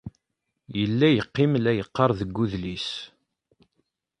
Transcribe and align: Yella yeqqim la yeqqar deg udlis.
Yella 0.77 1.07
yeqqim 1.11 1.51
la 1.63 1.71
yeqqar 1.77 2.09
deg 2.19 2.37
udlis. 2.43 2.87